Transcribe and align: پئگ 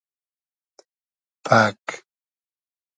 پئگ 1.45 1.83